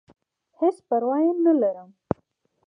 هېڅ 0.59 0.77
پرواه 0.87 1.21
ئې 1.23 1.31
نۀ 1.43 1.53
لرم- 1.61 1.89